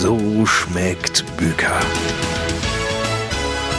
[0.00, 1.80] So schmeckt Büker.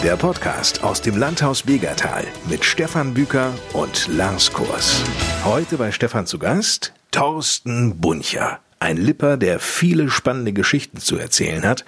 [0.03, 5.01] Der Podcast aus dem Landhaus Begertal mit Stefan Büker und Lars Kurs.
[5.45, 8.59] Heute bei Stefan zu Gast Thorsten Buncher.
[8.81, 11.85] Ein Lipper, der viele spannende Geschichten zu erzählen hat.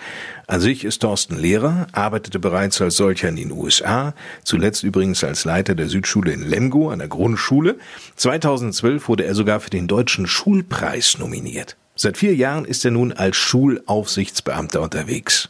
[0.47, 4.13] An sich ist Thorsten Lehrer, arbeitete bereits als solcher in den USA,
[4.45, 7.79] zuletzt übrigens als Leiter der Südschule in Lemgo an der Grundschule.
[8.15, 11.75] 2012 wurde er sogar für den Deutschen Schulpreis nominiert.
[12.03, 15.49] Seit vier Jahren ist er nun als Schulaufsichtsbeamter unterwegs.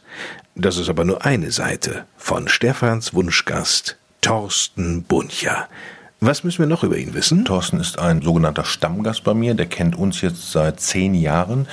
[0.54, 5.66] Das ist aber nur eine Seite von Stefans Wunschgast Thorsten Buncher.
[6.20, 7.46] Was müssen wir noch über ihn wissen?
[7.46, 11.68] Thorsten ist ein sogenannter Stammgast bei mir, der kennt uns jetzt seit zehn Jahren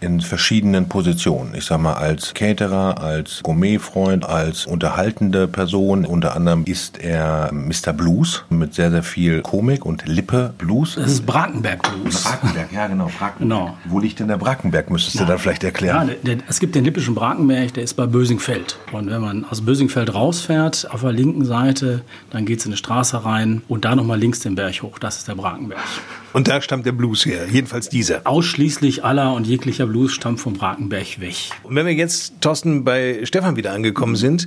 [0.00, 1.54] in verschiedenen Positionen.
[1.54, 6.04] Ich sag mal als Caterer, als Gourmetfreund, als unterhaltende Person.
[6.04, 7.92] Unter anderem ist er Mr.
[7.92, 10.94] Blues mit sehr, sehr viel Komik und Lippe Blues.
[10.94, 12.24] Das ist Brakenberg Blues.
[12.24, 13.38] Brakenberg, ja genau, Brakenberg.
[13.38, 13.76] Genau.
[13.84, 15.22] Wo liegt denn der Brakenberg, müsstest ja.
[15.22, 16.08] du dann vielleicht erklären?
[16.08, 18.78] Ja, der, der, es gibt den lippischen Brakenberg, der ist bei Bösingfeld.
[18.92, 22.76] Und wenn man aus Bösingfeld rausfährt, auf der linken Seite, dann geht es in eine
[22.76, 24.98] Straße rein und da nochmal links den Berg hoch.
[24.98, 25.80] Das ist der Brakenberg.
[26.32, 28.20] Und da stammt der Blues her, jedenfalls dieser.
[28.24, 31.34] Ausschließlich aller und jeglicher Blues stammt vom Brakenberg weg.
[31.64, 34.46] Und wenn wir jetzt, Thorsten, bei Stefan wieder angekommen sind,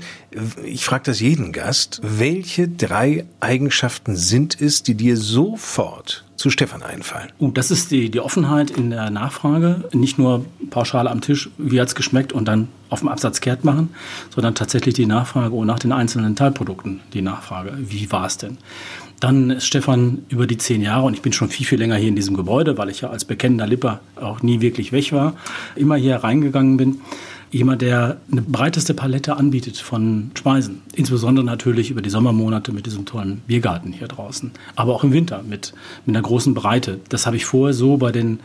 [0.63, 6.83] ich frage das jeden Gast, welche drei Eigenschaften sind es, die dir sofort zu Stefan
[6.83, 7.29] einfallen?
[7.39, 9.83] Uh, das ist die, die Offenheit in der Nachfrage.
[9.93, 13.63] Nicht nur pauschal am Tisch, wie hat es geschmeckt und dann auf dem Absatz kehrt
[13.63, 13.89] machen,
[14.33, 17.73] sondern tatsächlich die Nachfrage und nach den einzelnen Teilprodukten die Nachfrage.
[17.77, 18.57] Wie war es denn?
[19.19, 22.09] Dann ist Stefan über die zehn Jahre, und ich bin schon viel, viel länger hier
[22.09, 25.33] in diesem Gebäude, weil ich ja als bekennender Lipper auch nie wirklich weg war,
[25.75, 27.01] immer hier reingegangen bin.
[27.53, 30.81] Jemand, der eine breiteste Palette anbietet von Speisen.
[30.95, 34.49] Insbesondere natürlich über die Sommermonate mit diesem tollen Biergarten hier draußen.
[34.75, 35.71] Aber auch im Winter mit,
[36.07, 36.99] mit einer großen Breite.
[37.09, 38.39] Das habe ich vorher so bei den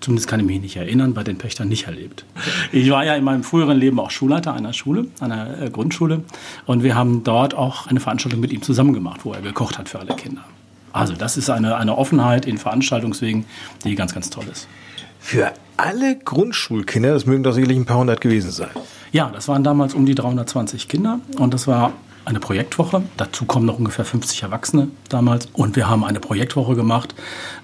[0.00, 2.24] zumindest kann ich mich nicht erinnern, bei den Pächtern nicht erlebt.
[2.72, 6.22] Ich war ja in meinem früheren Leben auch Schulleiter einer Schule, einer äh, Grundschule.
[6.66, 9.88] Und wir haben dort auch eine Veranstaltung mit ihm zusammen gemacht, wo er gekocht hat
[9.88, 10.44] für alle Kinder.
[10.92, 13.44] Also das ist eine, eine Offenheit in Veranstaltungswegen,
[13.84, 14.68] die ganz, ganz toll ist.
[15.20, 18.70] Für alle Grundschulkinder, das mögen doch sicherlich ein paar hundert gewesen sein.
[19.12, 21.92] Ja, das waren damals um die 320 Kinder und das war
[22.24, 23.02] eine Projektwoche.
[23.16, 25.48] Dazu kommen noch ungefähr 50 Erwachsene damals.
[25.52, 27.14] Und wir haben eine Projektwoche gemacht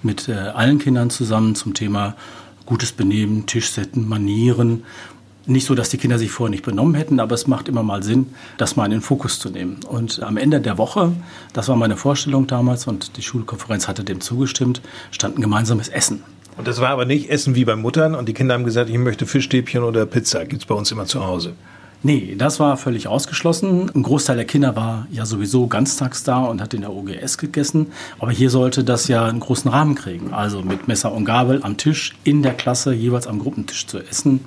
[0.03, 2.15] mit äh, allen Kindern zusammen zum Thema
[2.65, 4.83] gutes Benehmen, Tischsetten, Manieren.
[5.45, 8.03] Nicht so, dass die Kinder sich vorher nicht benommen hätten, aber es macht immer mal
[8.03, 8.27] Sinn,
[8.57, 9.79] das mal in den Fokus zu nehmen.
[9.87, 11.13] Und am Ende der Woche,
[11.53, 16.21] das war meine Vorstellung damals und die Schulkonferenz hatte dem zugestimmt, stand ein gemeinsames Essen.
[16.59, 18.97] Und das war aber nicht Essen wie bei Muttern und die Kinder haben gesagt, ich
[18.97, 20.45] möchte Fischstäbchen oder Pizza.
[20.45, 21.53] Gibt es bei uns immer zu Hause.
[22.03, 23.89] Nee, das war völlig ausgeschlossen.
[23.95, 27.93] Ein Großteil der Kinder war ja sowieso ganztags da und hat in der OGS gegessen.
[28.19, 30.33] Aber hier sollte das ja einen großen Rahmen kriegen.
[30.33, 34.41] Also mit Messer und Gabel am Tisch, in der Klasse, jeweils am Gruppentisch zu essen.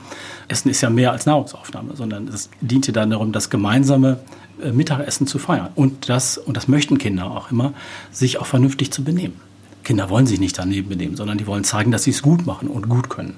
[0.48, 4.18] Essen ist ja mehr als Nahrungsaufnahme, sondern es diente dann darum, das gemeinsame
[4.62, 5.70] äh, Mittagessen zu feiern.
[5.76, 7.72] Und das, und das möchten Kinder auch immer,
[8.10, 9.40] sich auch vernünftig zu benehmen.
[9.82, 12.68] Kinder wollen sich nicht daneben benehmen, sondern die wollen zeigen, dass sie es gut machen
[12.68, 13.36] und gut können.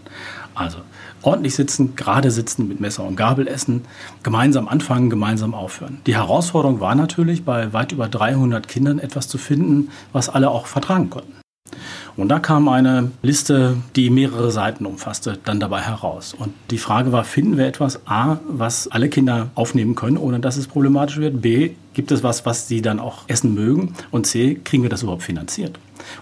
[0.54, 0.78] Also
[1.22, 3.82] ordentlich sitzen, gerade sitzen, mit Messer und Gabel essen,
[4.22, 6.00] gemeinsam anfangen, gemeinsam aufhören.
[6.06, 10.66] Die Herausforderung war natürlich, bei weit über 300 Kindern etwas zu finden, was alle auch
[10.66, 11.34] vertragen konnten.
[12.16, 16.32] Und da kam eine Liste, die mehrere Seiten umfasste, dann dabei heraus.
[16.32, 20.56] Und die Frage war, finden wir etwas, a, was alle Kinder aufnehmen können, ohne dass
[20.56, 24.60] es problematisch wird, b, gibt es was, was sie dann auch essen mögen und c,
[24.62, 25.78] kriegen wir das überhaupt finanziert?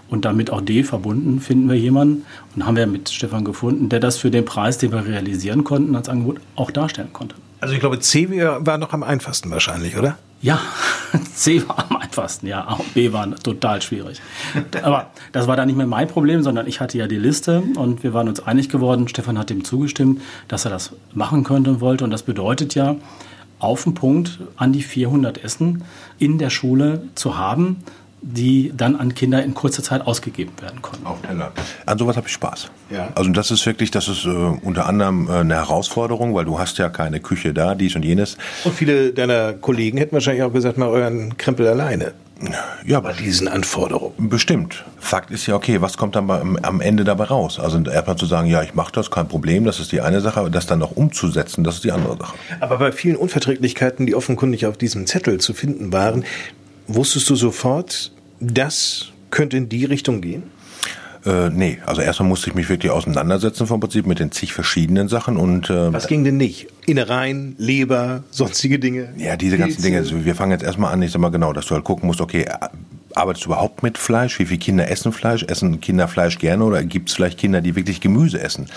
[0.09, 3.99] Und damit auch D verbunden, finden wir jemanden und haben wir mit Stefan gefunden, der
[3.99, 7.35] das für den Preis, den wir realisieren konnten, als Angebot auch darstellen konnte.
[7.59, 10.17] Also ich glaube, C war noch am einfachsten wahrscheinlich, oder?
[10.41, 10.59] Ja,
[11.33, 12.67] C war am einfachsten, ja.
[12.67, 14.21] Auch B war total schwierig.
[14.83, 18.03] Aber das war dann nicht mehr mein Problem, sondern ich hatte ja die Liste und
[18.03, 19.07] wir waren uns einig geworden.
[19.07, 22.03] Stefan hat dem zugestimmt, dass er das machen könnte und wollte.
[22.03, 22.97] Und das bedeutet ja,
[23.59, 25.85] auf den Punkt an die 400 Essen
[26.19, 27.77] in der Schule zu haben,
[28.23, 31.05] die dann an Kinder in kurzer Zeit ausgegeben werden konnten.
[31.05, 31.51] Auf Teller.
[31.85, 32.69] An sowas habe ich Spaß.
[32.89, 33.09] Ja.
[33.15, 36.77] Also das ist wirklich, das ist äh, unter anderem äh, eine Herausforderung, weil du hast
[36.77, 38.37] ja keine Küche da, dies und jenes.
[38.63, 42.13] Und viele deiner Kollegen hätten wahrscheinlich auch gesagt, mal euren Krempel alleine.
[42.85, 44.29] Ja, bei diesen Anforderungen.
[44.29, 44.83] Bestimmt.
[44.99, 46.29] Fakt ist ja, okay, was kommt dann
[46.61, 47.59] am Ende dabei raus?
[47.59, 50.39] Also erstmal zu sagen, ja, ich mache das, kein Problem, das ist die eine Sache,
[50.39, 52.33] aber das dann noch umzusetzen, das ist die andere Sache.
[52.59, 56.25] Aber bei vielen Unverträglichkeiten, die offenkundig auf diesem Zettel zu finden waren,
[56.87, 58.11] wusstest du sofort,
[58.43, 60.43] das könnte in die Richtung gehen?
[61.25, 65.07] Äh, nee, also erstmal musste ich mich wirklich auseinandersetzen vom Prinzip mit den zig verschiedenen
[65.07, 66.67] Sachen und äh, Was ging denn nicht?
[66.85, 69.13] Innereien, Leber, sonstige Dinge?
[69.17, 69.99] Ja, diese ganzen Dinge.
[69.99, 72.19] Also wir fangen jetzt erstmal an, ich sag mal genau, dass du halt gucken musst,
[72.19, 72.45] okay,
[73.17, 74.39] arbeitest du überhaupt mit Fleisch?
[74.39, 75.43] Wie viele Kinder essen Fleisch?
[75.43, 78.67] Essen Kinder Fleisch gerne oder gibt es vielleicht Kinder, die wirklich Gemüse essen?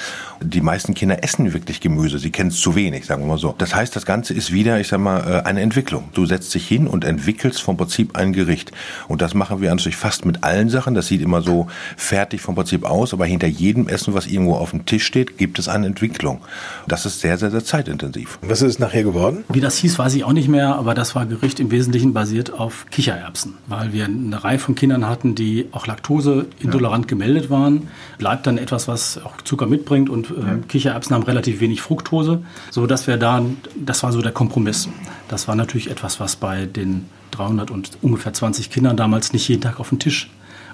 [0.41, 3.55] Die meisten Kinder essen wirklich Gemüse, sie kennen es zu wenig, sagen wir mal so.
[3.59, 6.05] Das heißt, das Ganze ist wieder, ich sag mal, äh, eine Entwicklung.
[6.15, 8.73] Du setzt dich hin und entwickelst vom Prinzip ein Gericht.
[9.09, 10.95] Und das machen wir natürlich fast mit allen Sachen.
[10.95, 14.71] Das sieht immer so fertig vom Prinzip aus, aber hinter jedem Essen, was irgendwo auf
[14.71, 16.41] dem Tisch steht, gibt es eine Entwicklung.
[16.87, 18.39] Das ist sehr, sehr, sehr zeitintensiv.
[18.43, 19.45] Was ist es nachher geworden?
[19.49, 22.53] Wie das hieß, weiß ich auch nicht mehr, aber das war Gericht im Wesentlichen basiert
[22.53, 27.09] auf Kichererbsen, weil wir eine Reihe von Kindern hatten, die auch laktoseintolerant ja.
[27.09, 27.89] gemeldet waren.
[28.19, 30.57] Bleibt dann etwas, was auch Zucker mitbringt und äh, ja.
[30.69, 33.45] Kichererbsen haben relativ wenig Fructose, so dass wir da,
[33.77, 34.89] das war so der Kompromiss.
[35.29, 39.63] Das war natürlich etwas, was bei den 300 und ungefähr 20 Kindern damals nicht jeden
[39.63, 40.31] Tag auf den Tisch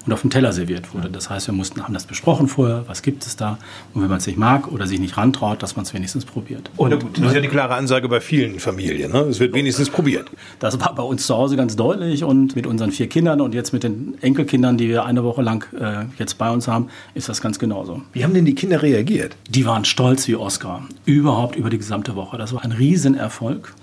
[0.07, 1.11] und auf dem Teller serviert wurde.
[1.11, 3.59] Das heißt, wir mussten, haben das besprochen vorher, was gibt es da.
[3.95, 6.71] Und wenn man es nicht mag oder sich nicht rantraut, dass man es wenigstens probiert.
[6.77, 9.13] Und gut, das ist ja die klare Ansage bei vielen Familien.
[9.13, 9.21] Ne?
[9.21, 10.31] Es wird wenigstens probiert.
[10.59, 13.73] Das war bei uns zu Hause ganz deutlich und mit unseren vier Kindern und jetzt
[13.73, 17.41] mit den Enkelkindern, die wir eine Woche lang äh, jetzt bei uns haben, ist das
[17.41, 18.03] ganz genauso.
[18.13, 19.37] Wie haben denn die Kinder reagiert?
[19.49, 20.83] Die waren stolz wie Oscar.
[21.05, 22.39] Überhaupt über die gesamte Woche.
[22.39, 23.75] Das war ein Riesenerfolg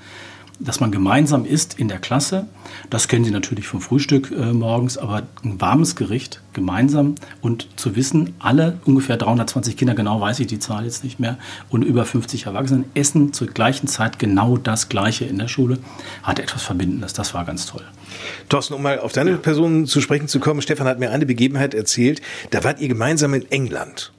[0.60, 2.48] dass man gemeinsam isst in der Klasse.
[2.90, 7.96] Das kennen Sie natürlich vom Frühstück äh, morgens, aber ein warmes Gericht gemeinsam und zu
[7.96, 11.38] wissen, alle ungefähr 320 Kinder, genau weiß ich die Zahl jetzt nicht mehr,
[11.70, 15.80] und über 50 Erwachsene essen zur gleichen Zeit genau das Gleiche in der Schule,
[16.24, 17.14] hat etwas Verbindendes.
[17.14, 17.84] Das war ganz toll.
[18.50, 21.74] Thorsten, um mal auf deine Person zu sprechen zu kommen, Stefan hat mir eine Begebenheit
[21.74, 24.12] erzählt, da wart ihr gemeinsam in England.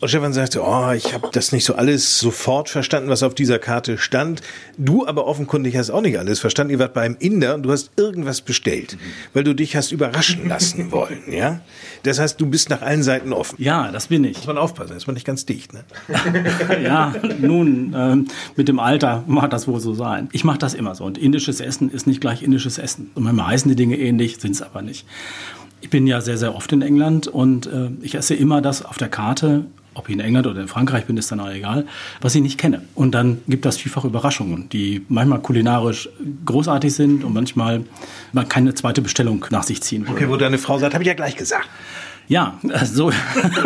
[0.00, 3.58] Und Stefan sagte, oh, ich habe das nicht so alles sofort verstanden, was auf dieser
[3.58, 4.40] Karte stand.
[4.78, 6.72] Du aber offenkundig hast auch nicht alles verstanden.
[6.72, 8.96] Ihr wart beim Inder und du hast irgendwas bestellt,
[9.34, 11.60] weil du dich hast überraschen lassen wollen, ja?
[12.02, 13.62] Das heißt, du bist nach allen Seiten offen.
[13.62, 14.38] Ja, das bin ich.
[14.38, 15.84] Muss man aufpassen, ist man nicht ganz dicht, ne?
[16.82, 20.30] ja, nun, ähm, mit dem Alter mag das wohl so sein.
[20.32, 21.04] Ich mache das immer so.
[21.04, 23.10] Und indisches Essen ist nicht gleich indisches Essen.
[23.14, 25.04] Und manchmal heißen die Dinge ähnlich, sind es aber nicht.
[25.82, 28.96] Ich bin ja sehr, sehr oft in England und äh, ich esse immer das auf
[28.96, 31.86] der Karte, ob ich in England oder in Frankreich bin, ist dann auch egal,
[32.20, 32.82] was ich nicht kenne.
[32.94, 36.08] Und dann gibt das vielfach Überraschungen, die manchmal kulinarisch
[36.44, 37.84] großartig sind und manchmal
[38.32, 40.12] man keine zweite Bestellung nach sich ziehen würde.
[40.12, 41.68] Okay, wo deine Frau sagt, habe ich ja gleich gesagt.
[42.28, 43.10] Ja, so,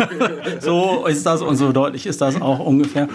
[0.59, 3.07] so ist das und so deutlich ist das auch ungefähr.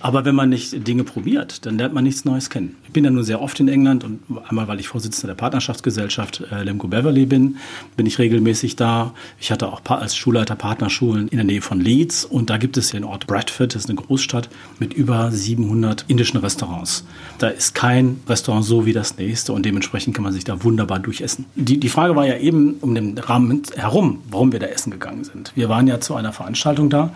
[0.00, 2.76] Aber wenn man nicht Dinge probiert, dann lernt man nichts Neues kennen.
[2.96, 6.62] Bin ja nun sehr oft in England und einmal, weil ich Vorsitzender der Partnerschaftsgesellschaft äh,
[6.62, 7.58] Lemgo Beverly bin,
[7.94, 9.12] bin ich regelmäßig da.
[9.38, 12.92] Ich hatte auch als Schulleiter Partnerschulen in der Nähe von Leeds und da gibt es
[12.92, 14.48] den Ort Bradford, das ist eine Großstadt
[14.78, 17.04] mit über 700 indischen Restaurants.
[17.36, 20.98] Da ist kein Restaurant so wie das nächste und dementsprechend kann man sich da wunderbar
[20.98, 21.44] durchessen.
[21.54, 25.24] Die, die Frage war ja eben um den Rahmen herum, warum wir da essen gegangen
[25.24, 25.52] sind.
[25.54, 27.12] Wir waren ja zu einer Veranstaltung da.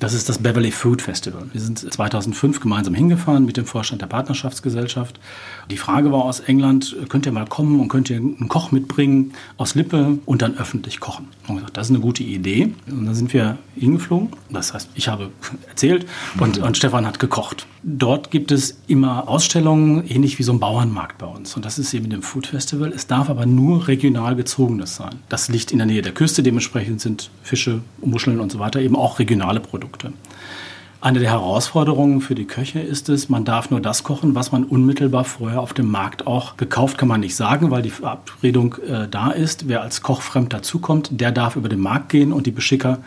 [0.00, 1.44] Das ist das Beverly Food Festival.
[1.52, 5.19] Wir sind 2005 gemeinsam hingefahren mit dem Vorstand der Partnerschaftsgesellschaft.
[5.70, 9.32] Die Frage war aus England, könnt ihr mal kommen und könnt ihr einen Koch mitbringen
[9.56, 11.28] aus Lippe und dann öffentlich kochen.
[11.46, 12.74] Und gesagt, das ist eine gute Idee.
[12.88, 14.30] Und dann sind wir hingeflogen.
[14.50, 15.30] Das heißt, ich habe
[15.68, 16.06] erzählt
[16.40, 17.66] und, und Stefan hat gekocht.
[17.84, 21.54] Dort gibt es immer Ausstellungen, ähnlich wie so ein Bauernmarkt bei uns.
[21.54, 22.92] Und das ist eben dem Food Festival.
[22.92, 25.16] Es darf aber nur regional gezogenes sein.
[25.28, 26.42] Das liegt in der Nähe der Küste.
[26.42, 30.12] Dementsprechend sind Fische, Muscheln und so weiter eben auch regionale Produkte.
[31.02, 34.64] Eine der Herausforderungen für die Köche ist es, man darf nur das kochen, was man
[34.64, 39.08] unmittelbar vorher auf dem Markt auch gekauft, kann man nicht sagen, weil die Verabredung äh,
[39.08, 39.66] da ist.
[39.66, 42.98] Wer als Koch fremd dazukommt, der darf über den Markt gehen und die Beschicker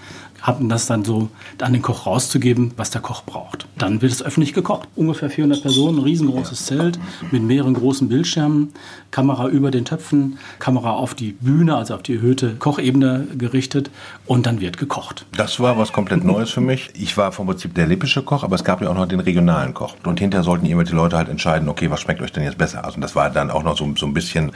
[0.43, 1.29] haben das dann so
[1.61, 3.65] an den Koch rauszugeben, was der Koch braucht.
[3.77, 4.89] Dann wird es öffentlich gekocht.
[4.95, 6.99] Ungefähr 400 Personen, ein riesengroßes Zelt
[7.31, 8.73] mit mehreren großen Bildschirmen,
[9.09, 13.89] Kamera über den Töpfen, Kamera auf die Bühne, also auf die erhöhte Kochebene gerichtet
[14.25, 15.25] und dann wird gekocht.
[15.37, 16.89] Das war was komplett Neues für mich.
[16.93, 19.73] Ich war vom Prinzip der lippische Koch, aber es gab ja auch noch den regionalen
[19.73, 19.95] Koch.
[20.03, 22.83] Und hinterher sollten irgendwelche Leute halt entscheiden, okay, was schmeckt euch denn jetzt besser?
[22.83, 24.51] Also das war dann auch noch so, so ein bisschen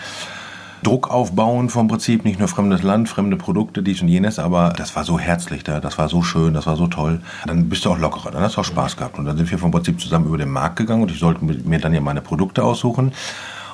[0.84, 4.96] Druck aufbauen vom Prinzip, nicht nur fremdes Land, fremde Produkte, dies und jenes, aber das
[4.96, 7.22] war so herzlich da, das war so schön, das war so toll.
[7.46, 9.18] Dann bist du auch lockerer, dann hast du auch Spaß gehabt.
[9.18, 11.80] Und dann sind wir vom Prinzip zusammen über den Markt gegangen und ich sollte mir
[11.80, 13.12] dann ja meine Produkte aussuchen.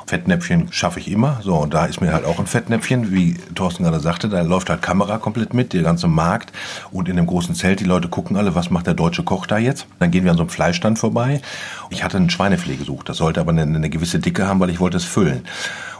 [0.05, 1.39] Fettnäpfchen schaffe ich immer.
[1.41, 4.69] So, und da ist mir halt auch ein Fettnäpfchen, wie Thorsten gerade sagte, da läuft
[4.69, 6.51] halt Kamera komplett mit, der ganze Markt.
[6.91, 9.57] Und in dem großen Zelt, die Leute gucken alle, was macht der deutsche Koch da
[9.57, 9.88] jetzt?
[10.00, 11.41] Dann gehen wir an so einem Fleischstand vorbei.
[11.89, 13.10] Ich hatte ein Schweinefilet gesucht.
[13.10, 15.43] Das sollte aber eine, eine gewisse Dicke haben, weil ich wollte es füllen.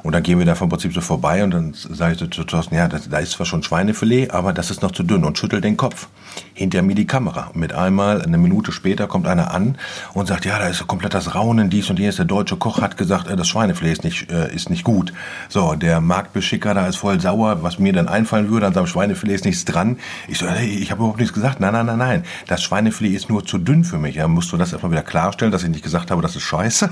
[0.04, 2.76] Und dann gehen wir da vom Prinzip so vorbei und dann sage ich zu Thorsten,
[2.76, 5.64] ja, das, da ist zwar schon Schweinefilet, aber das ist noch zu dünn und schüttelt
[5.64, 6.08] den Kopf.
[6.56, 7.52] Hinter mir die Kamera.
[7.54, 9.78] Mit einmal, eine Minute später, kommt einer an
[10.14, 12.18] und sagt, ja, da ist komplett das Raunen, dies und jenes.
[12.18, 15.14] Der deutsche Koch hat gesagt, äh, das Schweinefilet ist nicht, äh, ist nicht gut.
[15.48, 19.36] So, der Marktbeschicker da ist voll sauer, was mir dann einfallen würde, an seinem Schweinefilet
[19.36, 19.98] ist nichts dran.
[20.28, 21.60] Ich so, hey, ich habe überhaupt nichts gesagt.
[21.60, 22.24] Nein, nein, nein, nein.
[22.48, 24.16] Das Schweinefilet ist nur zu dünn für mich.
[24.16, 26.90] Ja, musst du das erstmal wieder klarstellen, dass ich nicht gesagt habe, das ist scheiße.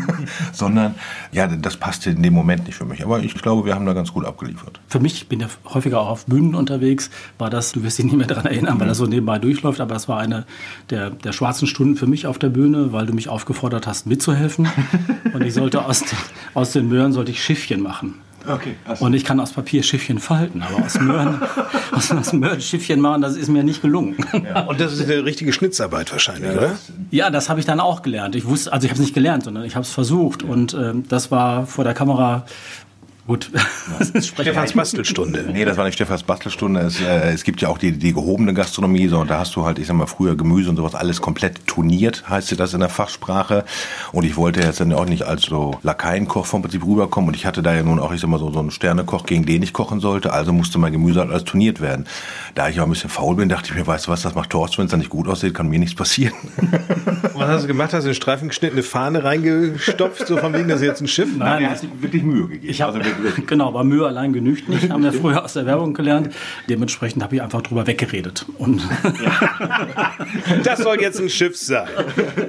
[0.52, 0.96] Sondern,
[1.32, 3.04] ja, das passte in dem Moment Experiment nicht für mich.
[3.04, 4.80] Aber ich glaube, wir haben da ganz gut abgeliefert.
[4.88, 8.04] Für mich, ich bin ja häufiger auch auf Bühnen unterwegs, war das, du wirst dich
[8.04, 10.46] nicht mehr daran erinnern, weil das so nebenbei durchläuft, aber das war eine
[10.90, 14.68] der, der schwarzen Stunden für mich auf der Bühne, weil du mich aufgefordert hast, mitzuhelfen.
[15.32, 16.04] Und ich sollte aus,
[16.54, 18.14] aus den Möhren sollte ich Schiffchen machen.
[18.46, 21.42] Okay, und ich kann aus Papier Schiffchen falten, aber aus Möhren,
[21.92, 24.16] aus, aus Möhren Schiffchen machen, das ist mir nicht gelungen.
[24.32, 24.62] Ja.
[24.62, 26.78] Und das ist eine richtige Schnitzarbeit wahrscheinlich, ja, oder?
[27.10, 28.34] Ja, das habe ich dann auch gelernt.
[28.34, 30.42] Ich wusste, also ich habe es nicht gelernt, sondern ich habe es versucht.
[30.42, 30.48] Ja.
[30.48, 32.46] Und ähm, das war vor der Kamera
[33.30, 33.48] Gut.
[34.22, 35.44] Stefans Bastelstunde.
[35.52, 36.80] Nee, das war nicht Stefans Bastelstunde.
[36.80, 39.64] Es, äh, es gibt ja auch die, die gehobene Gastronomie, so, und da hast du
[39.64, 42.88] halt, ich sag mal, früher Gemüse und sowas alles komplett toniert, heißt das in der
[42.88, 43.64] Fachsprache.
[44.10, 47.28] Und ich wollte jetzt dann auch nicht als so Lakaienkoch vom Prinzip rüberkommen.
[47.28, 49.46] Und ich hatte da ja nun auch, ich sag mal, so, so einen Sternekoch, gegen
[49.46, 50.32] den ich kochen sollte.
[50.32, 52.08] Also musste mein Gemüse halt alles toniert werden.
[52.56, 54.50] Da ich auch ein bisschen faul bin, dachte ich mir, weißt du was, das macht
[54.50, 56.34] Thorsten, wenn es dann nicht gut aussieht, kann mir nichts passieren.
[57.34, 57.92] was hast du gemacht?
[57.92, 61.06] Hast du in Streifen geschnitten, eine Fahne reingestopft, so von wegen, das ist jetzt ein
[61.06, 61.28] Schiff?
[61.36, 62.68] Nein, Nein, hast wirklich Mühe gegeben.
[62.68, 65.94] Ich habe also genau, aber Mühe allein genügt nicht, haben wir früher aus der Werbung
[65.94, 66.34] gelernt.
[66.68, 68.46] Dementsprechend habe ich einfach drüber weggeredet.
[68.58, 68.82] Und
[70.64, 71.88] das soll jetzt ein Schiff sein.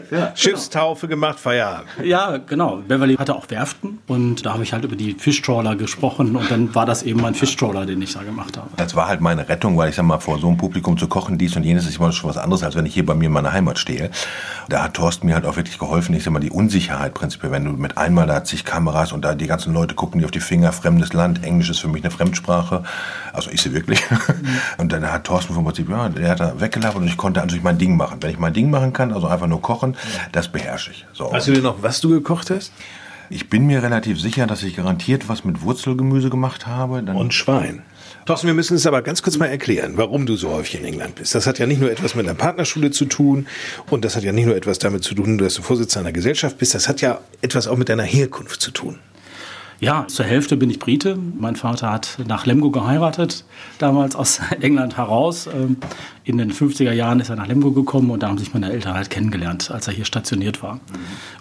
[0.10, 1.22] Ja, Schiffstaufe genau.
[1.22, 1.90] gemacht, Feierabend.
[2.04, 2.82] Ja, genau.
[2.88, 6.74] Beverly hatte auch Werften und da habe ich halt über die Fischtrawler gesprochen und dann
[6.75, 8.70] war das eben mein Fischtrawler, den ich da gemacht habe.
[8.78, 11.38] Das war halt meine Rettung, weil ich sag mal, vor so einem Publikum zu kochen,
[11.38, 13.32] dies und jenes ist immer schon was anderes, als wenn ich hier bei mir in
[13.32, 14.12] meiner Heimat stehe.
[14.70, 16.16] Da hat Thorsten mir halt auch wirklich geholfen.
[16.16, 19.36] Ich sag mal, die Unsicherheit prinzipiell, wenn du mit einmal da zig Kameras und da
[19.36, 22.12] die ganzen Leute gucken dir auf die Finger, fremdes Land, Englisch ist für mich eine
[22.12, 22.84] Fremdsprache.
[23.31, 24.01] Also ich sie wirklich.
[24.77, 27.63] Und dann hat Thorsten vom Prinzip, ja, der hat da weggelabert und ich konnte natürlich
[27.63, 28.17] mein Ding machen.
[28.20, 29.96] Wenn ich mein Ding machen kann, also einfach nur kochen,
[30.34, 31.05] das beherrsche ich.
[31.13, 31.31] So.
[31.31, 32.74] Weißt du denn noch, was du gekocht hast?
[33.29, 37.01] Ich bin mir relativ sicher, dass ich garantiert was mit Wurzelgemüse gemacht habe.
[37.01, 37.84] Dann und Schwein.
[38.25, 41.15] Thorsten, wir müssen es aber ganz kurz mal erklären, warum du so häufig in England
[41.15, 41.34] bist.
[41.34, 43.48] Das hat ja nicht nur etwas mit einer Partnerschule zu tun
[43.89, 46.58] und das hat ja nicht nur etwas damit zu tun, dass du Vorsitzender einer Gesellschaft
[46.58, 49.00] bist, das hat ja etwas auch mit deiner Herkunft zu tun.
[49.82, 51.18] Ja, zur Hälfte bin ich Brite.
[51.18, 53.46] Mein Vater hat nach Lemgo geheiratet,
[53.80, 55.48] damals aus England heraus.
[55.48, 55.78] Ähm,
[56.24, 58.94] in den 50er Jahren ist er nach Lemgo gekommen und da haben sich meine Eltern
[58.94, 60.80] halt kennengelernt, als er hier stationiert war.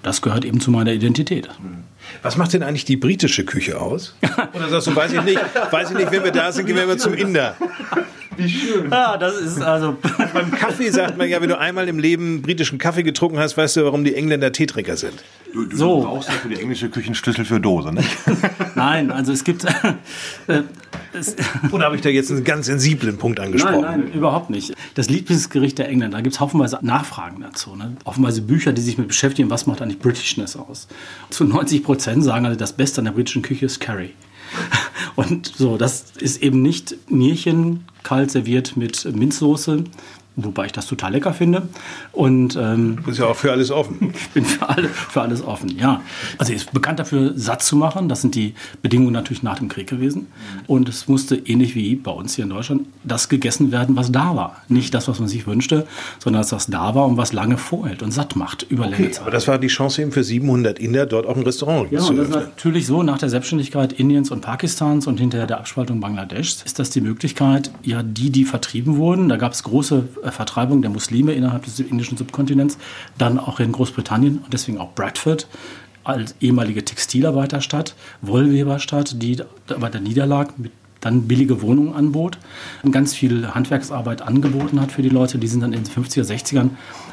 [0.02, 1.50] Das gehört eben zu meiner Identität.
[2.22, 4.16] Was macht denn eigentlich die britische Küche aus?
[4.54, 6.96] Oder sagst du, weiß ich nicht, weiß ich nicht, wenn wir da sind, gehen wir
[6.96, 7.56] zum Inder.
[8.36, 8.90] Wie schön.
[8.90, 9.96] Ja, das ist also.
[10.32, 13.76] Beim Kaffee sagt man ja, wenn du einmal im Leben britischen Kaffee getrunken hast, weißt
[13.76, 15.22] du, warum die Engländer Teetrinker sind.
[15.52, 16.00] Du, du so.
[16.02, 18.02] brauchst ja für die englische Küche einen Schlüssel für Dose, ne?
[18.74, 19.66] Nein, also es gibt.
[20.46, 20.62] Äh,
[21.72, 23.80] Oder habe ich da jetzt einen ganz sensiblen Punkt angesprochen?
[23.80, 24.74] Nein, nein, überhaupt nicht.
[24.94, 27.74] Das Lieblingsgericht der Engländer, da gibt es haufenweise Nachfragen dazu.
[27.74, 27.96] Ne?
[28.06, 30.86] Haufenweise Bücher, die sich mit beschäftigen, was macht eigentlich Britishness aus.
[31.30, 34.14] Zu 90 Prozent sagen also, das Beste an der britischen Küche ist Curry.
[35.16, 39.84] Und so, das ist eben nicht Nierchen kalt serviert mit Minzsoße,
[40.36, 41.68] wobei ich das total lecker finde.
[42.12, 44.12] Und, ähm, du bist ja auch für alles offen.
[44.14, 46.00] ich bin für, alle, für alles offen, ja.
[46.38, 48.08] Also er ist bekannt dafür, satt zu machen.
[48.08, 50.28] Das sind die Bedingungen natürlich nach dem Krieg gewesen.
[50.66, 54.36] Und es musste ähnlich wie bei uns hier in Deutschland das gegessen werden, was da
[54.36, 54.62] war.
[54.68, 55.86] Nicht das, was man sich wünschte,
[56.18, 59.10] sondern das, was da war und was lange vorhält und satt macht über okay, längere
[59.12, 59.22] Zeit.
[59.22, 62.10] Aber das war die Chance eben für 700 Inder, dort auch ein Restaurant ja, zu
[62.10, 66.00] und das ist natürlich so, nach der Selbstständigkeit Indiens und Pakistans und hinterher der Abspaltung
[66.00, 70.82] Bangladeschs, ist das die Möglichkeit, ja, die, die vertrieben wurden, da gab es große Vertreibung
[70.82, 72.78] der Muslime innerhalb des indischen Subkontinents,
[73.18, 75.46] dann auch in Großbritannien und deswegen auch Bradford
[76.04, 82.38] als ehemalige Textilarbeiterstadt, Wollweberstadt, die aber der Niederlag mit dann billige Wohnungen anbot
[82.82, 85.38] und ganz viel Handwerksarbeit angeboten hat für die Leute.
[85.38, 86.70] Die sind dann in den 50er, 60ern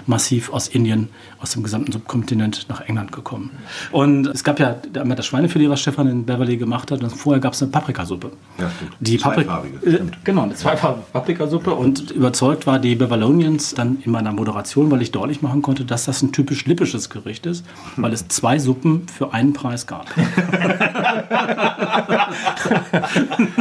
[0.08, 3.52] massiv aus Indien, aus dem gesamten Subkontinent nach England gekommen.
[3.92, 7.04] Und es gab ja einmal das Schweinefilet, was Stefan in Beverly gemacht hat.
[7.04, 8.32] Und vorher gab es eine Paprikasuppe.
[8.58, 8.92] Ja, stimmt.
[9.00, 9.78] Die Zweifarbige.
[9.78, 11.74] Paprik äh, genau, eine zweifarbige Paprikasuppe.
[11.74, 16.06] Und überzeugt war die Beverlonians dann in meiner Moderation, weil ich deutlich machen konnte, dass
[16.06, 17.66] das ein typisch lippisches Gericht ist,
[17.98, 20.08] weil es zwei Suppen für einen Preis gab.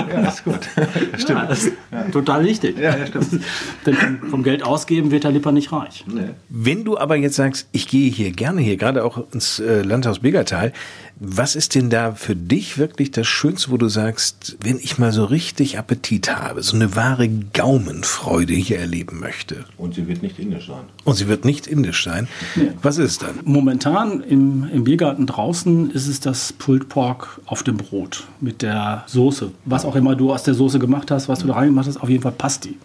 [0.23, 0.61] ja, ist gut.
[1.13, 1.41] Das stimmt.
[1.41, 1.73] Ja, das ist
[2.13, 2.79] total wichtig.
[2.79, 3.41] Ja, stimmt.
[3.87, 6.05] Denn vom Geld ausgeben wird der Lipper nicht reich.
[6.07, 6.31] Nee.
[6.49, 10.21] Wenn du aber jetzt sagst, ich gehe hier gerne hier, gerade auch ins äh, Landhaus
[10.21, 10.73] Begertal,
[11.19, 15.13] was ist denn da für dich wirklich das Schönste, wo du sagst, wenn ich mal
[15.13, 19.65] so richtig Appetit habe, so eine wahre Gaumenfreude hier erleben möchte?
[19.79, 20.85] Und sie wird nicht indisch sein.
[21.05, 22.29] Und sie wird nicht indisch sein.
[22.55, 22.73] Nee.
[22.83, 23.41] Was ist dann?
[23.45, 29.05] Momentan im, im Biergarten draußen ist es das Pulled Pork auf dem Brot mit der
[29.07, 29.53] Soße.
[29.65, 32.09] Was auch immer du aus der Soße gemacht hast, was du da reingemacht hast, auf
[32.09, 32.79] jeden Fall passt die.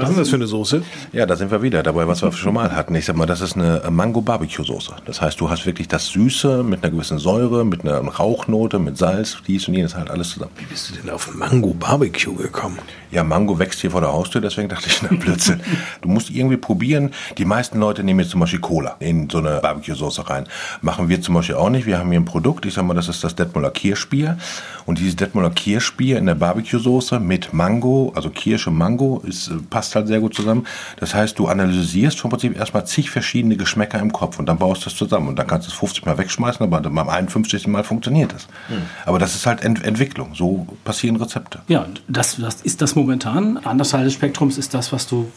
[0.00, 0.82] Was ist das für eine Soße?
[1.12, 2.94] Ja, da sind wir wieder dabei, was wir schon mal hatten.
[2.94, 4.94] Ich sag mal, das ist eine Mango-Barbecue-Soße.
[5.04, 8.96] Das heißt, du hast wirklich das Süße mit einer gewissen Säure, mit einer Rauchnote, mit
[8.96, 10.52] Salz, dies und jenes, halt alles zusammen.
[10.56, 12.78] Wie bist du denn auf Mango-Barbecue gekommen?
[13.10, 15.60] Ja, Mango wächst hier vor der Haustür, deswegen dachte ich, na Blödsinn.
[16.00, 17.10] du musst irgendwie probieren.
[17.36, 20.46] Die meisten Leute nehmen jetzt zum Beispiel Cola in so eine Barbecue-Soße rein.
[20.80, 21.86] Machen wir zum Beispiel auch nicht.
[21.86, 24.38] Wir haben hier ein Produkt, ich sag mal, das ist das Detmoler Kirschbier.
[24.86, 30.08] Und dieses Detmoler Kirschbier in der Barbecue-Soße mit Mango, also Kirsche, Mango, ist, passt halt
[30.08, 30.66] sehr gut zusammen.
[30.98, 34.82] Das heißt, du analysierst vom Prinzip erstmal zig verschiedene Geschmäcker im Kopf und dann baust
[34.82, 35.28] du das zusammen.
[35.28, 37.66] Und dann kannst du es 50 Mal wegschmeißen, aber beim 51.
[37.66, 38.46] Mal funktioniert es.
[38.68, 38.82] Mhm.
[39.06, 40.34] Aber das ist halt Ent Entwicklung.
[40.34, 41.60] So passieren Rezepte.
[41.68, 43.58] Ja, das, das ist das momentan.
[43.58, 45.30] Anders Teil des Spektrums ist das, was du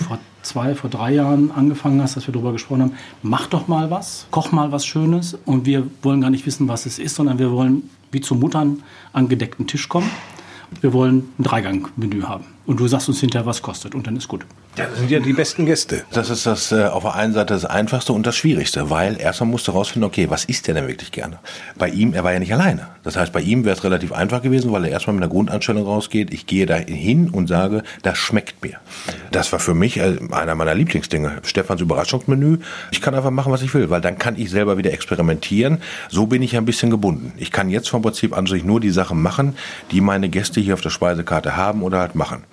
[0.00, 2.92] vor zwei, vor drei Jahren angefangen hast, dass wir darüber gesprochen haben.
[3.22, 6.86] Mach doch mal was, koch mal was Schönes und wir wollen gar nicht wissen, was
[6.86, 10.10] es ist, sondern wir wollen wie zu Muttern an gedeckten Tisch kommen.
[10.80, 12.44] Wir wollen ein Dreigang-Menü haben.
[12.70, 14.46] Und du sagst uns hinterher, was kostet und dann ist gut.
[14.76, 16.04] Ja, das sind ja die besten Gäste.
[16.12, 19.50] Das ist das äh, auf der einen Seite das Einfachste und das Schwierigste, weil erstmal
[19.50, 21.40] musst du rausfinden, okay, was ist der denn wirklich gerne?
[21.76, 22.86] Bei ihm, er war ja nicht alleine.
[23.02, 25.84] Das heißt, bei ihm wäre es relativ einfach gewesen, weil er erstmal mit einer Grundanstellung
[25.84, 28.78] rausgeht, ich gehe da hin und sage, das schmeckt mir.
[29.32, 31.40] Das war für mich äh, einer meiner Lieblingsdinge.
[31.42, 32.58] Stefans Überraschungsmenü.
[32.92, 35.82] Ich kann einfach machen, was ich will, weil dann kann ich selber wieder experimentieren.
[36.08, 37.32] So bin ich ein bisschen gebunden.
[37.36, 39.56] Ich kann jetzt vom Prinzip an sich nur die Sachen machen,
[39.90, 42.44] die meine Gäste hier auf der Speisekarte haben oder halt machen.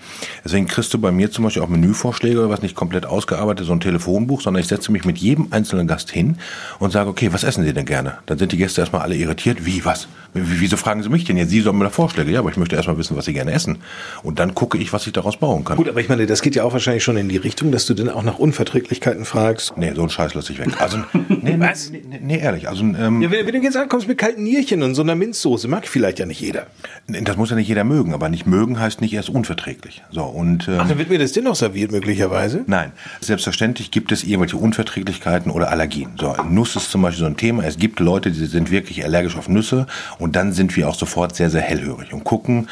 [0.44, 3.74] Deswegen kriegst du bei mir zum Beispiel auch Menüvorschläge Vorschläge, was nicht komplett ausgearbeitet, so
[3.74, 6.38] ein Telefonbuch, sondern ich setze mich mit jedem einzelnen Gast hin
[6.80, 8.18] und sage, okay, was essen Sie denn gerne?
[8.26, 9.66] Dann sind die Gäste erstmal alle irritiert.
[9.66, 10.08] Wie, was?
[10.34, 11.50] Wieso fragen Sie mich denn jetzt?
[11.50, 12.32] Sie sollen mir da Vorschläge.
[12.32, 13.80] Ja, aber ich möchte erstmal wissen, was Sie gerne essen.
[14.24, 15.78] Und dann gucke ich, was ich daraus bauen kann.
[15.78, 17.94] Gut, aber ich meine, das geht ja auch wahrscheinlich schon in die Richtung, dass du
[17.94, 19.74] dann auch nach Unverträglichkeiten fragst.
[19.78, 20.68] Nee, so ein Scheiß lasse ich weg.
[20.88, 21.90] Also, nee, was?
[21.90, 22.70] Nee, nee, nee, ehrlich.
[22.70, 25.68] Also, ähm, ja, wenn, wenn du jetzt ankommst mit kalten Nierchen und so einer Minzsoße,
[25.68, 26.68] mag vielleicht ja nicht jeder.
[27.08, 29.87] Das muss ja nicht jeder mögen, aber nicht mögen heißt nicht erst unverträglich.
[30.12, 32.64] So, und, ähm, Ach, dann wird mir das dennoch serviert, möglicherweise?
[32.68, 32.92] Nein,
[33.22, 36.12] selbstverständlich gibt es irgendwelche Unverträglichkeiten oder Allergien.
[36.20, 37.64] So, Nuss ist zum Beispiel so ein Thema.
[37.64, 39.88] Es gibt Leute, die sind wirklich allergisch auf Nüsse
[40.20, 42.70] und dann sind wir auch sofort sehr, sehr hellhörig und gucken,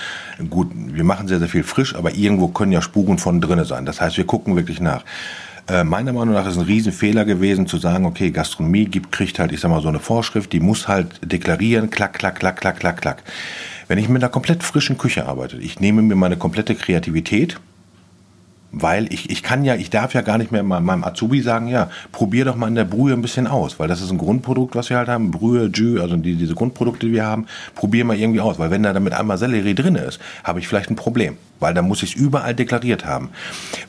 [0.50, 3.86] gut, wir machen sehr, sehr viel frisch, aber irgendwo können ja Spuren von drinnen sein.
[3.86, 5.04] Das heißt, wir gucken wirklich nach.
[5.68, 9.40] Äh, meiner Meinung nach ist es ein Riesenfehler gewesen zu sagen, okay, Gastronomie gibt, kriegt
[9.40, 12.80] halt, ich sag mal, so eine Vorschrift, die muss halt deklarieren, klack, klack, klack, klack,
[12.80, 13.24] klack, klack.
[13.88, 17.60] Wenn ich mit einer komplett frischen Küche arbeite, ich nehme mir meine komplette Kreativität,
[18.78, 21.90] weil ich, ich kann ja, ich darf ja gar nicht mehr meinem Azubi sagen, ja,
[22.12, 24.90] probier doch mal in der Brühe ein bisschen aus, weil das ist ein Grundprodukt, was
[24.90, 28.42] wir halt haben, Brühe, Jus, also die, diese Grundprodukte, die wir haben, probier mal irgendwie
[28.42, 31.74] aus, weil wenn da damit einmal Sellerie drin ist, habe ich vielleicht ein Problem weil
[31.74, 33.30] da muss ich es überall deklariert haben.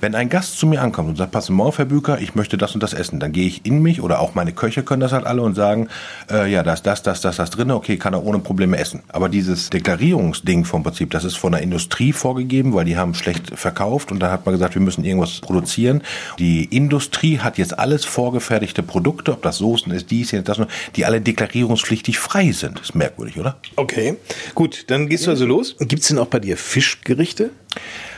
[0.01, 2.57] Wenn ein Gast zu mir ankommt und sagt, pass mal auf, Herr Büker, ich möchte
[2.57, 5.13] das und das essen, dann gehe ich in mich oder auch meine Köche können das
[5.13, 5.89] halt alle und sagen,
[6.31, 9.03] äh, ja, da ist das, das, das, das drin, okay, kann er ohne Probleme essen.
[9.09, 13.59] Aber dieses Deklarierungsding vom Prinzip, das ist von der Industrie vorgegeben, weil die haben schlecht
[13.59, 16.03] verkauft und dann hat man gesagt, wir müssen irgendwas produzieren.
[16.39, 20.61] Die Industrie hat jetzt alles vorgefertigte Produkte, ob das Soßen ist, dies, das,
[20.95, 22.81] die alle deklarierungspflichtig frei sind.
[22.81, 23.57] ist merkwürdig, oder?
[23.77, 24.17] Okay,
[24.55, 25.77] gut, dann gehst du also los.
[25.79, 27.51] Gibt es denn auch bei dir Fischgerichte?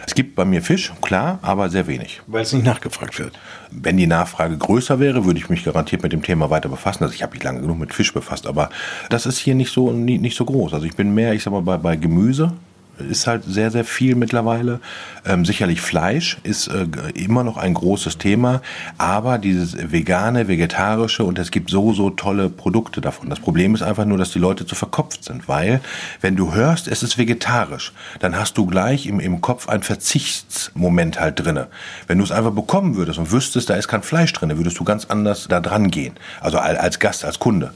[0.07, 2.23] Es gibt bei mir Fisch, klar, aber sehr wenig.
[2.27, 3.39] Weil es nicht nachgefragt wird.
[3.71, 7.05] Wenn die Nachfrage größer wäre, würde ich mich garantiert mit dem Thema weiter befassen.
[7.05, 8.71] Also ich habe mich lange genug mit Fisch befasst, aber
[9.11, 10.73] das ist hier nicht so nicht so groß.
[10.73, 12.53] Also ich bin mehr, ich sag mal, bei, bei Gemüse
[12.99, 14.81] ist halt sehr, sehr viel mittlerweile.
[15.25, 18.63] Ähm, sicherlich Fleisch ist äh, immer noch ein großes Thema,
[18.97, 23.31] aber dieses vegane, vegetarische und es gibt so, so tolle Produkte davon.
[23.31, 25.81] Das Problem ist einfach nur, dass die Leute zu verkopft sind, weil
[26.21, 31.21] wenn du hörst, es ist vegetarisch, dann hast du gleich im, im Kopf ein Verzichtsmoment
[31.21, 31.69] halt drinne.
[32.07, 34.85] Wenn du es einfach bekommen würdest und wüsstest, da ist kein Fleisch drinne, würdest du
[34.85, 36.15] ganz anders da dran gehen.
[36.41, 37.73] Also als Gast, als Kunde.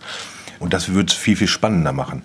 [0.62, 2.22] Und das würde es viel, viel spannender machen.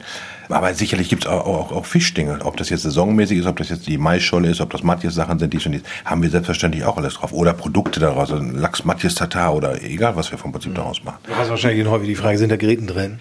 [0.49, 2.39] Aber sicherlich gibt es auch, auch, auch Fischdinge.
[2.45, 5.53] Ob das jetzt saisonmäßig ist, ob das jetzt die Maisscholle ist, ob das Matjes-Sachen sind,
[5.53, 7.33] die schon haben wir selbstverständlich auch alles drauf.
[7.33, 11.17] Oder Produkte daraus, also Lachs, Matjes, Tatar oder egal, was wir vom Prinzip daraus machen.
[11.25, 13.19] Du hast wahrscheinlich häufig die Frage, sind da Geräten drin?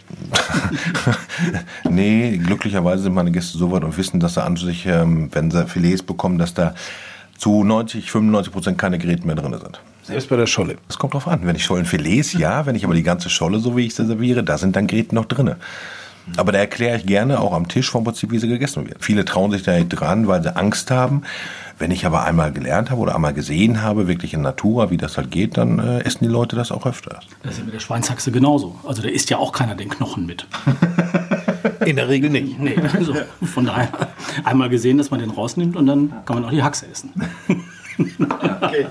[1.90, 5.50] nee, glücklicherweise sind meine Gäste so weit und wissen, dass sie an sich, ähm, wenn
[5.50, 6.74] sie Filets bekommen, dass da
[7.38, 9.81] zu 90, 95 Prozent keine Geräte mehr drin sind.
[10.07, 10.77] Selbst bei der Scholle.
[10.87, 11.40] Das kommt drauf an.
[11.42, 12.64] Wenn ich Schollenfilets, ja.
[12.66, 15.16] Wenn ich aber die ganze Scholle, so wie ich sie serviere, da sind dann Gräten
[15.16, 15.57] noch drinne.
[16.37, 19.05] Aber da erkläre ich gerne auch am Tisch vom Prinzip, wie sie gegessen wird.
[19.05, 21.23] Viele trauen sich da nicht dran, weil sie Angst haben.
[21.79, 25.16] Wenn ich aber einmal gelernt habe oder einmal gesehen habe, wirklich in Natura, wie das
[25.16, 27.21] halt geht, dann äh, essen die Leute das auch öfter.
[27.42, 28.77] Das ist ja mit der Schweinshaxe genauso.
[28.85, 30.47] Also da isst ja auch keiner den Knochen mit.
[31.85, 32.59] In der Regel nicht.
[32.59, 33.88] Nee, also von daher
[34.45, 37.12] einmal gesehen, dass man den rausnimmt und dann kann man auch die Haxe essen.
[37.98, 38.87] Okay.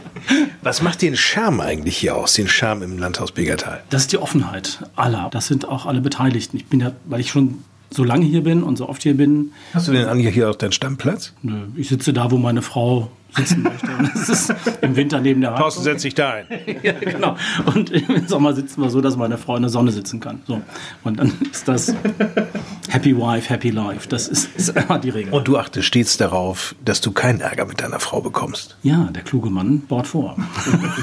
[0.62, 3.84] Was macht den Charme eigentlich hier aus, den Charme im Landhaus Begertal?
[3.90, 5.30] Das ist die Offenheit aller.
[5.32, 6.58] Das sind auch alle Beteiligten.
[6.58, 9.52] Ich bin ja, weil ich schon so lange hier bin und so oft hier bin.
[9.74, 11.34] Hast du denn eigentlich hier auch deinen Stammplatz?
[11.42, 13.88] Nö, ich sitze da, wo meine Frau sitzen möchte.
[13.88, 16.46] Und das ist im Winter neben der Thorsten setzt sich da ein.
[16.84, 17.36] ja, genau.
[17.74, 20.42] Und im Sommer sitzen wir so, dass meine Frau in der Sonne sitzen kann.
[20.48, 20.62] So.
[21.04, 21.94] Und dann ist das
[22.90, 24.08] Happy Wife, Happy Life.
[24.08, 25.34] Das ist, ist immer die Regel.
[25.34, 28.78] Und du achtest stets darauf, dass du keinen Ärger mit deiner Frau bekommst.
[28.84, 30.38] Ja, der kluge Mann baut vor.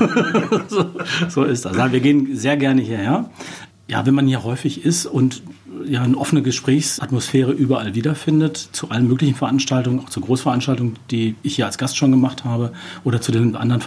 [0.68, 0.90] so,
[1.28, 1.76] so ist das.
[1.92, 3.30] Wir gehen sehr gerne hierher.
[3.88, 5.42] Ja, wenn man hier häufig ist und
[5.84, 11.56] ja eine offene Gesprächsatmosphäre überall wiederfindet, zu allen möglichen Veranstaltungen, auch zu Großveranstaltungen, die ich
[11.56, 12.72] hier als Gast schon gemacht habe,
[13.04, 13.80] oder zu den anderen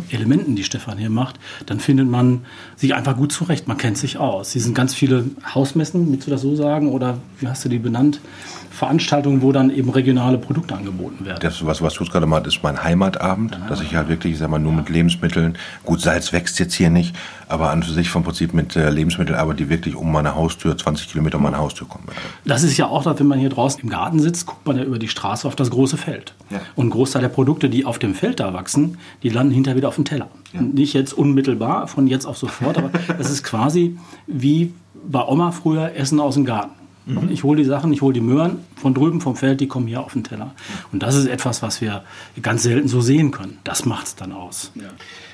[0.00, 2.42] Veranstaltungselementen, die Stefan hier macht, dann findet man
[2.76, 3.68] sich einfach gut zurecht.
[3.68, 4.52] Man kennt sich aus.
[4.52, 7.78] Hier sind ganz viele Hausmessen, willst du das so sagen, oder wie hast du die
[7.78, 8.20] benannt?
[8.70, 11.40] Veranstaltungen, wo dann eben regionale Produkte angeboten werden.
[11.42, 13.68] Das, was, was du gerade meinst, ist mein Heimatabend, ah.
[13.68, 16.88] dass ich halt wirklich, ich sag mal, nur mit Lebensmitteln, gut, Salz wächst jetzt hier
[16.88, 17.14] nicht,
[17.48, 20.78] aber an für sich vom Prinzip mit äh, Lebensmitteln, aber die wirklich um meine Haustür,
[20.78, 22.04] 20 Kilometer um meine Haustür kommen.
[22.44, 24.98] Das ist ja auch, wenn man hier draußen im Garten sitzt, guckt man ja über
[24.98, 26.34] die Straße auf das große Feld.
[26.50, 26.60] Ja.
[26.76, 29.88] Und ein Großteil der Produkte, die auf dem Feld da wachsen, die landen hinterher wieder
[29.88, 30.28] auf dem Teller.
[30.52, 30.60] Ja.
[30.62, 34.72] Nicht jetzt unmittelbar, von jetzt auf sofort, aber das ist quasi wie
[35.04, 36.79] bei Oma früher Essen aus dem Garten.
[37.10, 37.30] Mhm.
[37.30, 40.00] Ich hole die Sachen, ich hole die Möhren von drüben vom Feld, die kommen hier
[40.00, 40.54] auf den Teller.
[40.92, 42.02] Und das ist etwas, was wir
[42.42, 43.58] ganz selten so sehen können.
[43.64, 44.72] Das macht es dann aus.
[44.74, 44.90] Ja.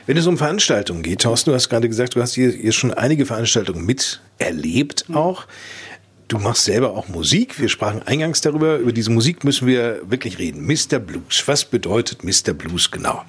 [0.06, 2.94] Wenn es um Veranstaltungen geht, Thorsten, du hast gerade gesagt, du hast hier, hier schon
[2.94, 5.46] einige Veranstaltungen miterlebt auch.
[6.28, 7.60] Du machst selber auch Musik.
[7.60, 8.78] Wir sprachen eingangs darüber.
[8.78, 10.66] Über diese Musik müssen wir wirklich reden.
[10.66, 10.98] Mr.
[10.98, 11.44] Blues.
[11.46, 12.52] Was bedeutet Mr.
[12.52, 13.22] Blues genau?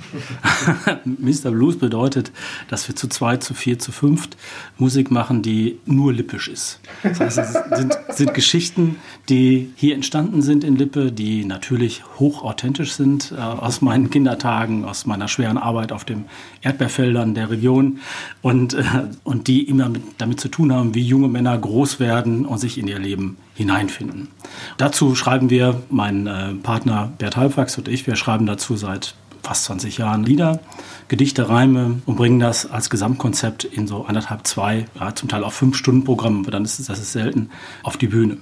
[1.05, 1.51] Mr.
[1.51, 2.31] Blues bedeutet,
[2.69, 4.35] dass wir zu zwei, zu vier, zu fünft
[4.79, 6.79] Musik machen, die nur lippisch ist.
[7.03, 8.95] Das heißt, es sind, sind Geschichten,
[9.29, 15.05] die hier entstanden sind in Lippe, die natürlich hochauthentisch sind, äh, aus meinen Kindertagen, aus
[15.05, 16.25] meiner schweren Arbeit auf den
[16.63, 17.99] Erdbeerfeldern der Region
[18.41, 18.83] und, äh,
[19.23, 22.79] und die immer mit, damit zu tun haben, wie junge Männer groß werden und sich
[22.79, 24.29] in in ihr Leben hineinfinden.
[24.77, 29.65] Dazu schreiben wir, mein äh, Partner Bert Halbwachs und ich, wir schreiben dazu seit fast
[29.65, 30.59] 20 Jahren Lieder,
[31.07, 35.53] Gedichte, Reime und bringen das als Gesamtkonzept in so anderthalb, zwei, ja, zum Teil auch
[35.53, 37.49] fünf Stunden Programm, aber dann ist es, das ist selten,
[37.83, 38.37] auf die Bühne.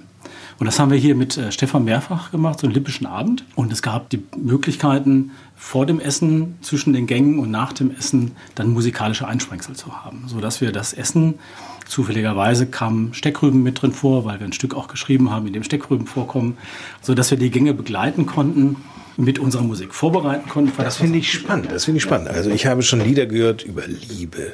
[0.58, 3.44] Und das haben wir hier mit äh, Stefan mehrfach gemacht, so einen lippischen Abend.
[3.56, 8.32] Und es gab die Möglichkeiten, vor dem Essen, zwischen den Gängen und nach dem Essen
[8.56, 11.36] dann musikalische Einsprengsel zu haben, sodass wir das Essen
[11.86, 15.63] Zufälligerweise kamen Steckrüben mit drin vor, weil wir ein Stück auch geschrieben haben, in dem
[15.63, 16.58] Steckrüben vorkommen,
[17.02, 18.78] sodass wir die Gänge begleiten konnten
[19.17, 20.74] mit unserer Musik vorbereiten konnten.
[20.78, 21.71] Das finde ich spannend.
[21.71, 22.30] Das finde ich spannend.
[22.30, 24.54] Also ich habe schon Lieder gehört über Liebe,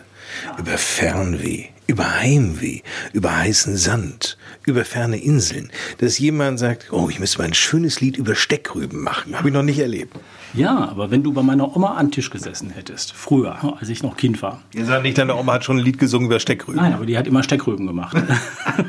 [0.57, 2.81] über Fernweh, über Heimweh,
[3.13, 5.69] über heißen Sand, über ferne Inseln.
[5.99, 9.37] Dass jemand sagt, oh, ich müsste mal ein schönes Lied über Steckrüben machen.
[9.37, 10.15] Habe ich noch nicht erlebt.
[10.53, 14.17] Ja, aber wenn du bei meiner Oma an Tisch gesessen hättest, früher, als ich noch
[14.17, 14.61] Kind war.
[14.73, 16.81] Ihr sagt nicht, deine Oma hat schon ein Lied gesungen über Steckrüben.
[16.81, 18.17] Nein, aber die hat immer Steckrüben gemacht.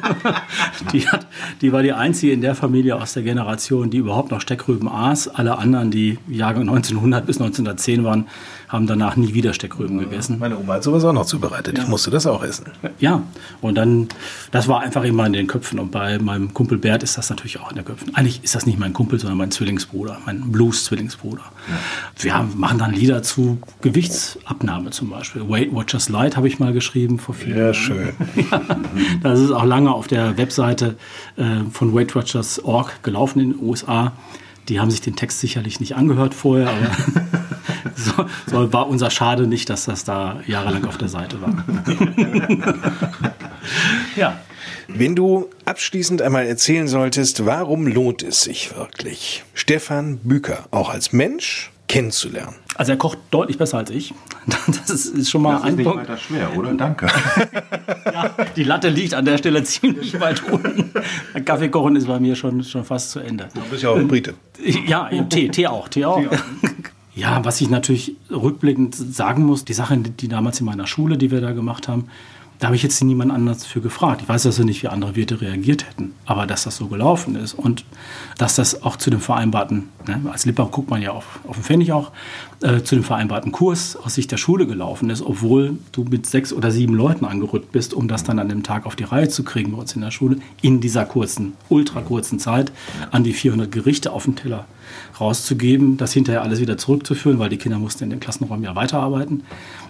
[0.92, 1.26] die, hat,
[1.60, 5.28] die war die einzige in der Familie aus der Generation, die überhaupt noch Steckrüben aß.
[5.28, 8.26] Alle anderen, die Jahre 1900 bis 1910 waren,
[8.68, 10.38] haben danach nie wieder Steckrüben gegessen.
[10.40, 11.76] Meine Oma hat sowas auch noch zubereitet.
[11.76, 11.84] Ja.
[11.84, 12.66] Ich musste das auch essen.
[12.82, 12.90] Ja,
[13.60, 14.08] und dann,
[14.50, 15.78] das war einfach immer in den Köpfen.
[15.78, 18.14] Und bei meinem Kumpel Bert ist das natürlich auch in den Köpfen.
[18.14, 21.42] Eigentlich ist das nicht mein Kumpel, sondern mein Zwillingsbruder, mein Blues-Zwillingsbruder.
[21.42, 21.74] Ja.
[22.22, 25.48] Wir haben, machen dann Lieder zu Gewichtsabnahme zum Beispiel.
[25.48, 27.66] Weight Watchers Light habe ich mal geschrieben vor vielen Jahren.
[27.68, 28.12] Ja, schön.
[28.50, 28.62] ja,
[29.22, 30.96] das ist auch lange auf der Webseite
[31.36, 34.12] äh, von Weight Watchers.org gelaufen in den USA.
[34.68, 36.90] Die haben sich den Text sicherlich nicht angehört vorher, aber
[38.16, 41.64] so, so, war unser Schade nicht, dass das da jahrelang auf der Seite war.
[44.16, 44.38] ja.
[44.88, 51.12] Wenn du abschließend einmal erzählen solltest, warum lohnt es sich wirklich, Stefan Büker auch als
[51.12, 52.56] Mensch kennenzulernen?
[52.74, 54.14] Also er kocht deutlich besser als ich.
[54.66, 56.00] Das ist, ist schon mal das ein ist Punkt.
[56.00, 56.74] Nicht weiter schwer, oder?
[56.74, 57.06] Danke.
[58.06, 60.90] ja, die Latte liegt an der Stelle ziemlich weit unten.
[61.44, 63.48] Kaffee kochen ist bei mir schon, schon fast zu Ende.
[63.54, 64.34] Du bist ja auch ein Brite.
[64.86, 65.88] Ja, Tee, Tee auch.
[65.88, 66.18] Tee auch.
[66.18, 66.32] Tee auch.
[67.14, 71.30] Ja, was ich natürlich rückblickend sagen muss, die Sache, die damals in meiner Schule, die
[71.30, 72.08] wir da gemacht haben,
[72.62, 74.22] da habe ich jetzt niemand anders für gefragt.
[74.22, 76.14] Ich weiß also nicht, wie andere Wirte reagiert hätten.
[76.26, 77.84] Aber dass das so gelaufen ist und
[78.38, 81.64] dass das auch zu dem vereinbarten, ne, als Lipper guckt man ja auf, auf den
[81.64, 82.12] Pfennig auch,
[82.60, 86.52] äh, zu dem vereinbarten Kurs aus Sicht der Schule gelaufen ist, obwohl du mit sechs
[86.52, 89.42] oder sieben Leuten angerückt bist, um das dann an dem Tag auf die Reihe zu
[89.42, 92.70] kriegen bei uns in der Schule, in dieser kurzen, ultra kurzen Zeit,
[93.10, 94.66] an die 400 Gerichte auf dem Teller
[95.20, 99.44] rauszugeben, das hinterher alles wieder zurückzuführen, weil die Kinder mussten in den Klassenräumen ja weiterarbeiten.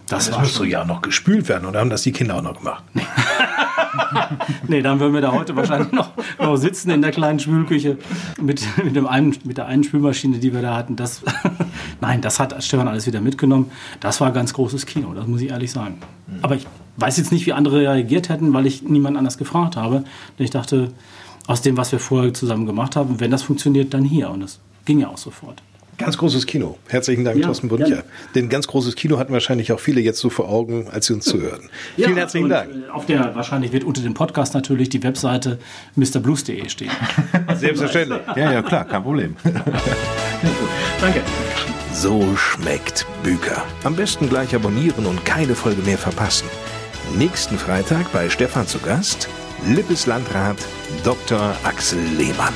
[0.08, 2.82] Das, das müsste ja noch gespült werden oder haben das die Kinder auch noch gemacht?
[4.68, 7.98] nee, dann würden wir da heute wahrscheinlich noch, noch sitzen in der kleinen Spülküche
[8.40, 10.96] mit, mit, dem einen, mit der einen Spülmaschine, die wir da hatten.
[10.96, 11.22] Das,
[12.00, 13.70] Nein, das hat Stefan alles wieder mitgenommen.
[14.00, 15.98] Das war ganz großes Kino, das muss ich ehrlich sagen.
[16.42, 20.04] Aber ich weiß jetzt nicht, wie andere reagiert hätten, weil ich niemand anders gefragt habe.
[20.38, 20.92] Denn ich dachte,
[21.46, 23.20] aus dem, was wir vorher zusammen gemacht haben.
[23.20, 24.30] Wenn das funktioniert, dann hier.
[24.30, 25.62] Und das ging ja auch sofort.
[25.98, 26.78] Ganz großes Kino.
[26.88, 27.84] Herzlichen Dank, Ja, Thorsten Buncher.
[27.86, 28.04] gerne.
[28.34, 31.26] Denn ganz großes Kino hatten wahrscheinlich auch viele jetzt so vor Augen, als sie uns
[31.26, 31.68] zuhören.
[31.94, 32.70] Vielen herzlichen Dank.
[32.74, 35.58] äh, Auf der, wahrscheinlich wird unter dem Podcast natürlich die Webseite
[35.94, 36.90] mrblues.de stehen.
[37.54, 38.20] Selbstverständlich.
[38.36, 39.36] Ja, ja, klar, kein Problem.
[41.00, 41.20] Danke.
[41.92, 43.62] So schmeckt Büker.
[43.84, 46.48] Am besten gleich abonnieren und keine Folge mehr verpassen.
[47.16, 49.28] Nächsten Freitag bei Stefan zu Gast
[49.68, 50.56] Lippes Landrat
[51.04, 51.54] Dr.
[51.64, 52.54] Axel Lehmann.